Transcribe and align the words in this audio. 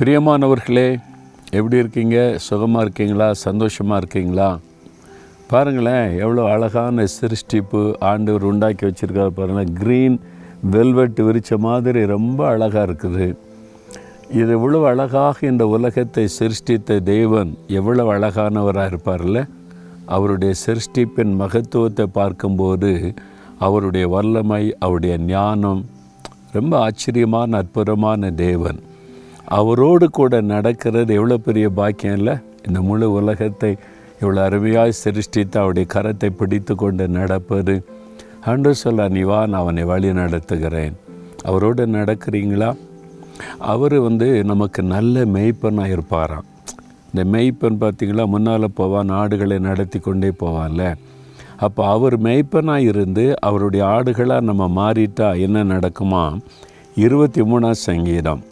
பிரியமானவர்களே 0.00 0.88
எப்படி 1.58 1.76
இருக்கீங்க? 1.76 2.16
சுகமாக 2.38 2.82
இருக்கீங்களா? 2.84 3.26
சந்தோஷமாக 3.44 3.96
இருக்கீங்களா? 4.00 4.58
பாருங்களேன் 5.50 6.18
எவ்வளோ 6.18 6.42
அழகான 6.52 7.06
சிருஷ்டிப்பு 7.14 7.80
ஆண்டவர் 8.10 8.44
உண்டாக்கி 8.50 8.84
வச்சுருக்காரு 8.86 9.32
பாருங்களேன் 9.38 9.72
க்ரீன் 9.80 10.18
வெல்வெட் 10.74 11.20
விரிச்ச 11.28 11.58
மாதிரி 11.58 12.06
ரொம்ப 12.06 12.46
அழகாக 12.46 12.84
இருக்குது. 12.88 13.26
இது 14.40 14.50
இவ்வளோ 14.58 14.82
அழகாக 14.92 15.46
இந்த 15.52 15.66
உலகத்தை 15.66 16.28
சிருஷ்டித்த 16.38 17.00
தேவன் 17.12 17.50
எவ்வளவு 17.80 18.12
அழகானவராக 18.16 18.90
இருப்பார்ல? 18.92 19.42
அவருடைய 20.16 20.54
சிருஷ்டிப்பின் 20.66 21.34
மகத்துவத்தை 21.42 22.06
பார்க்கும்போது 22.20 22.92
அவருடைய 23.58 24.08
வல்லமை 24.08 24.64
அவருடைய 24.78 25.16
ஞானம் 25.34 25.82
ரொம்ப 26.52 26.72
ஆச்சரியமான 26.78 27.56
அற்புதமான 27.56 28.30
தேவன். 28.30 28.80
அவரோடு 29.48 30.10
கூட 30.10 30.40
நடக்கிறது 30.40 31.14
எவ்வளோ 31.14 31.36
பெரிய 31.36 31.70
பாக்கியம் 31.70 32.16
இல்லை? 32.16 32.34
இந்த 32.66 32.80
முழு 32.80 33.12
உலகத்தை 33.12 33.76
இவ்வளோ 34.20 34.42
அருமையாக 34.42 34.90
சிருஷ்டித்து 34.90 35.58
அவருடைய 35.60 35.88
கரத்தை 35.94 36.30
பிடித்து 36.30 36.74
கொண்டு 36.74 37.08
நடப்பது. 37.08 37.84
அன்று 38.44 38.74
சொல்ல 38.74 39.08
நீ 39.08 39.20
வா 39.20 39.46
நான் 39.46 39.60
அவனை 39.60 39.84
வழி 39.84 40.10
நடத்துகிறேன். 40.10 40.92
அவரோடு 41.44 41.86
நடக்கிறீங்களா? 41.86 42.76
அவர் 43.58 43.98
வந்து 43.98 44.44
நமக்கு 44.44 44.82
நல்ல 44.82 45.24
மெய்ப்பனாக 45.24 45.96
இருப்பாராம். 45.96 46.46
இந்த 47.14 47.38
மெய்ப்பன் 47.38 47.80
பார்த்தீங்களா? 47.80 48.26
முன்னால் 48.26 48.74
போவான் 48.74 49.08
ஆடுகளை 49.08 49.58
நடத்தி 49.58 49.98
கொண்டே 49.98 50.28
போவான்ல. 50.28 50.94
அப்போ 51.56 51.86
அவர் 51.86 52.20
மெய்ப்பனாக 52.20 52.78
இருந்து 52.78 53.40
அவருடைய 53.40 53.86
ஆடுகளாக 53.86 54.40
நம்ம 54.40 54.68
மாறிட்டா 54.68 55.40
என்ன 55.40 55.64
நடக்குமா? 55.64 56.38
இருபத்தி 56.94 57.42
மூணாம் 57.42 57.70
சங்கீதம். 57.70 58.42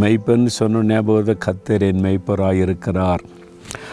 மெய்ப்பன் 0.00 0.46
சொன்ன 0.46 0.82
ஞாபகம் 0.82 1.42
கத்தர் 1.46 1.80
என் 1.80 2.02
மெய்ப்பராக 2.02 2.52
இருக்கிறார். 2.52 3.22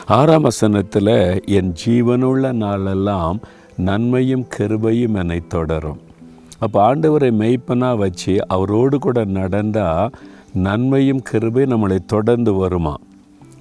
ஆறாம் 0.05 0.41
வசனத்தில் 0.41 1.43
என் 1.45 1.73
ஜீவனுள்ள 1.85 2.51
நாளெல்லாம் 2.51 3.39
நன்மையும் 3.77 4.45
கருபையும் 4.57 5.13
என்னை 5.13 5.41
தொடரும். 5.47 5.99
அப்போ 6.59 6.95
ஆண்டவரை 6.95 7.29
மெய்ப்பனாக 7.43 7.97
வச்சு 7.97 8.47
அவரோடு 8.47 8.99
கூட 8.99 9.25
நடந்தால் 9.25 10.09
நன்மையும் 10.53 11.21
கிருபை 11.21 11.63
நம்மளை 11.63 11.97
தொடர்ந்து 12.05 12.53
வருமா? 12.53 12.97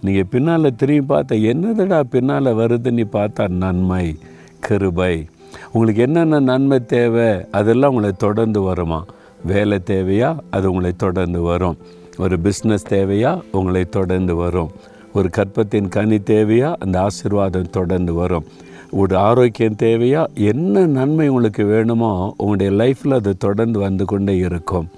நீங்கள் 0.01 0.31
பின்னால் 0.31 0.77
திரும்பி 0.77 1.15
பார்த்தா 1.15 1.35
என்னதுடா 1.53 2.01
பின்னால் 2.01 2.45
வருதுன்னு 2.45 3.07
பார்த்தா 3.13 3.49
நன்மை 3.49 4.19
கிருபை 4.61 5.27
உங்களுக்கு 5.73 6.03
என்னென்ன 6.03 6.41
நன்மை 6.41 6.85
தேவை 6.85 7.45
அதெல்லாம் 7.51 7.91
உங்களை 7.91 8.13
தொடர்ந்து 8.13 8.61
வருமா? 8.61 9.05
வேலை 9.45 9.81
தேவையா? 9.87 10.39
அது 10.51 10.69
உங்களை 10.71 10.93
தொடர்ந்து 10.97 11.43
வரும். 11.43 11.77
ஒரு 12.21 12.39
பிஸ்னஸ் 12.45 12.89
தேவையா? 12.89 13.43
உங்களை 13.51 13.85
தொடர்ந்து 13.85 14.35
வரும். 14.35 14.71
ஒரு 15.15 15.31
கற்பத்தின் 15.37 15.89
கனி 15.89 16.17
தேவையா? 16.17 16.75
அந்த 16.79 17.01
ஆசீர்வாதம் 17.01 17.71
தொடர்ந்து 17.71 18.13
வரும். 18.15 18.45
ஒரு 18.91 19.17
ஆரோக்கியம் 19.17 19.77
தேவையா? 19.79 20.23
என்ன 20.35 20.87
நன்மை 20.87 21.29
உங்களுக்கு 21.29 21.65
வேணுமோ 21.65 22.35
உங்களுடைய 22.37 22.73
லைஃப்பில் 22.83 23.15
அது 23.15 23.37
தொடர்ந்து 23.37 23.79
வந்து 23.79 24.05
கொண்டே 24.05 24.37
இருக்கும். 24.37 24.89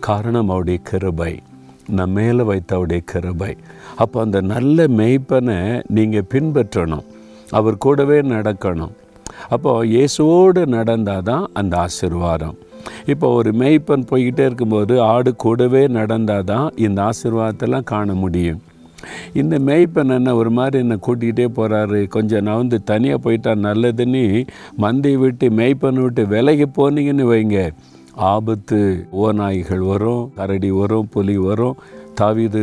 காரணம் 0.00 0.48
அவருடைய 0.48 0.78
கிருபை. 0.82 1.38
நம்ம 1.88 2.20
மேலே 2.20 2.42
வைத்த 2.42 2.74
அவருடைய 2.74 3.02
கிருபை. 3.06 3.56
அப்போ 3.96 4.20
அந்த 4.20 4.40
நல்ல 4.40 4.86
மெய்ப்பனை 4.86 5.82
நீங்கள் 5.86 6.30
பின்பற்றணும். 6.34 7.06
அவர் 7.50 7.78
கூடவே 7.78 8.20
நடக்கணும். 8.20 8.94
அப்போது 9.48 9.88
இயேசுவோடு 9.88 10.66
நடந்தால் 10.66 11.22
தான் 11.22 11.50
அந்த 11.52 11.76
ஆசீர்வாதம். 11.76 12.56
இப்போ 13.12 13.26
ஒரு 13.38 13.50
மேய்ப்பன் 13.60 14.08
போய்கிட்டே 14.10 14.44
இருக்கும்போது 14.48 14.94
ஆடு 15.12 15.30
கூடவே 15.44 15.82
நடந்தால் 15.98 16.48
தான் 16.52 16.68
இந்த 16.86 16.98
ஆசீர்வாதத்தெல்லாம் 17.08 17.88
காண 17.92 18.14
முடியும். 18.24 18.60
இந்த 19.40 19.54
மேய்ப்பன் 19.68 20.14
என்ன 20.16 20.34
ஒரு 20.40 20.50
மாதிரி 20.58 20.76
என்னை 20.84 20.96
கூட்டிகிட்டே 21.06 21.46
போகிறாரு 21.56 22.00
கொஞ்சம் 22.16 22.44
நான் 22.48 22.60
வந்து 22.62 22.78
தனியாக 22.90 23.22
போயிட்டா 23.24 23.52
நல்லதுன்னு 23.66 24.24
மந்தையை 24.84 25.18
விட்டு 25.22 25.46
மேய்ப்பனை 25.60 26.02
விட்டு 26.04 26.24
விலகி 26.34 26.68
போனீங்கன்னு 26.76 27.26
வைங்க. 27.32 27.58
ஆபத்து 28.32 28.78
ஓநாய்கள் 29.24 29.82
வரும் 29.90 30.22
கரடி 30.38 30.70
வரும் 30.80 31.10
புலி 31.14 31.36
வரும். 31.48 31.78
தாவிது 32.20 32.62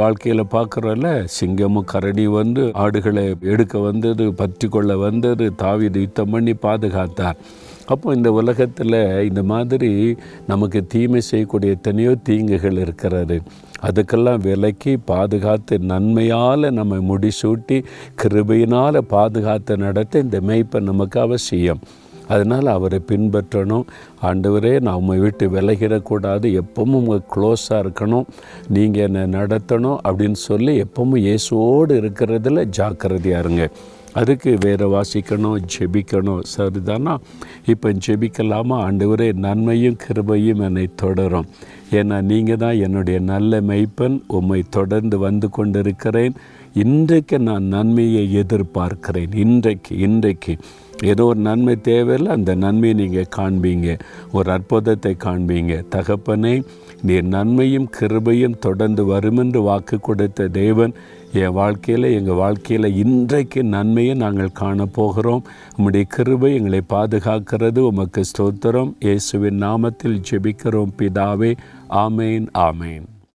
வாழ்க்கையில் 0.00 0.50
பார்க்குறோம்ல 0.54 1.08
சிங்கமும் 1.36 1.88
கரடி 1.92 2.24
வந்து 2.38 2.62
ஆடுகளை 2.84 3.24
எடுக்க 3.52 3.74
வந்தது 3.88 4.24
பற்றி 4.40 4.66
கொள்ள 4.74 4.92
வந்தது 5.06 5.46
தாவிது 5.62 6.00
யுத்தம் 6.04 6.32
பண்ணி 6.34 6.54
பாதுகாத்தார். 6.66 7.38
அப்போ 7.86 8.14
இந்த 8.14 8.32
உலகத்தில் 8.32 9.24
இந்த 9.24 9.42
மாதிரி 9.42 10.16
நமக்கு 10.46 10.86
தீமை 10.86 11.20
செய்யக்கூடிய 11.20 11.72
எத்தனையோ 11.72 12.14
தீங்குகள் 12.28 12.78
இருக்கிறது. 12.78 13.42
அதுக்கெல்லாம் 13.86 14.40
விலக்கி 14.40 14.96
பாதுகாத்து 14.96 15.78
நன்மையால் 15.78 16.70
நம்ம 16.70 16.96
முடிசூட்டி 16.96 17.84
கிருபையினால் 18.22 18.98
பாதுகாத்து 18.98 19.76
நடத்த 19.76 20.18
இந்த 20.18 20.40
மெய்ப்பை 20.40 20.80
நமக்கு 20.80 21.20
அவசியம். 21.20 21.80
அதனால் 22.28 22.66
அவரை 22.66 23.00
பின்பற்றணும். 23.08 23.86
ஆண்டவரே 24.22 24.80
நான் 24.80 24.94
உண்மை 24.94 25.18
விட்டு 25.18 25.50
விலகிடக்கூடாது. 25.50 26.62
எப்பவும் 26.62 26.98
உங்கள் 26.98 27.26
க்ளோஸாக 27.34 27.82
இருக்கணும். 27.84 28.26
நீங்கள் 28.68 29.04
என்னை 29.06 29.40
நடத்தணும் 29.40 29.98
அப்படின்னு 30.08 30.32
சொல்லி 30.32 30.82
எப்பவும் 30.82 31.16
இயேசுவோடு 31.26 31.96
இருக்கிறதுல 32.02 32.64
ஜாக்கிரதையாக 32.64 33.48
இருங்க. 33.48 33.68
அதுக்கு 34.12 34.56
வேறு 34.60 35.00
வாசிக்கணும் 35.00 35.62
ஜெபிக்கணும். 35.78 36.42
சரிதானா? 36.56 37.18
இப்போ 37.66 37.92
ஜெபிக்கலாமா? 37.92 38.76
ஆண்டவரே 38.86 39.32
நன்மையும் 39.32 39.96
கிருபையும் 40.06 40.60
என்னை 40.60 40.88
தொடரும். 40.96 41.46
ஏன்னா 41.90 42.22
நீங்கள் 42.22 42.56
தான் 42.56 42.76
என்னுடைய 42.76 43.18
நல்ல 43.20 43.60
மெய்ப்பன். 43.60 44.20
உம்மை 44.26 44.64
தொடர்ந்து 44.70 45.18
வந்து 45.18 45.50
கொண்டிருக்கிறேன். 45.50 46.34
இன்றைக்கு 46.72 47.38
நான் 47.38 47.62
நன்மையை 47.62 48.36
எதிர்பார்க்கிறேன். 48.36 49.34
இன்றைக்கு 49.34 49.98
இன்றைக்கு. 49.98 50.56
ஏதோ 51.02 51.24
ஒரு 51.24 51.40
நன்மை 51.40 51.78
தேவையில்ல 51.84 52.34
அந்த 52.36 52.54
நன்மையை 52.54 53.06
நீங்கள் 53.06 53.32
காண்பீங்க. 53.36 53.98
ஒரு 54.32 54.50
அற்புதத்தை 54.50 55.16
காண்பீங்க. 55.24 55.84
தகப்பனே 55.90 56.64
நீ 57.02 57.20
நன்மையும் 57.20 57.88
கிருபையும் 58.00 58.58
தொடர்ந்து 58.58 59.04
வருமென்று 59.04 59.62
வாக்கு 59.62 60.00
கொடுத்த 60.00 60.48
தேவன் 60.48 60.92
என் 61.32 61.52
வாழ்க்கையில் 61.52 62.12
எங்கள் 62.12 62.34
வாழ்க்கையில் 62.34 62.96
இன்றைக்கு 62.96 63.64
நன்மையை 63.64 64.14
நாங்கள் 64.14 64.56
காணப்போகிறோம். 64.60 65.44
உம்முடைய 65.76 66.02
கிருபை 66.08 66.54
எங்களை 66.54 66.80
பாதுகாக்கிறது. 66.88 67.78
உமக்கு 67.78 68.22
ஸ்தோத்திரம். 68.32 68.92
இயேசுவின் 69.00 69.62
நாமத்தில் 69.62 70.22
ஜெபிக்கிறோம். 70.30 70.92
பிதாவே 70.98 71.56
ஆமேன் 71.90 72.46
ஆமேன். 72.58 73.11